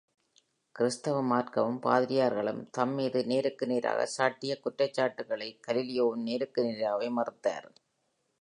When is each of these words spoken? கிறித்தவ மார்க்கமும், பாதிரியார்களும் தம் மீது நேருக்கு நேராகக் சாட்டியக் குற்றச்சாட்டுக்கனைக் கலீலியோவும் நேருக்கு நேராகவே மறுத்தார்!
கிறித்தவ 0.75 1.21
மார்க்கமும், 1.23 1.77
பாதிரியார்களும் 1.79 2.69
தம் 2.71 2.93
மீது 2.93 3.25
நேருக்கு 3.25 3.65
நேராகக் 3.67 4.13
சாட்டியக் 4.17 4.63
குற்றச்சாட்டுக்கனைக் 4.63 5.63
கலீலியோவும் 5.67 6.23
நேருக்கு 6.23 6.63
நேராகவே 6.63 7.09
மறுத்தார்! 7.09 7.69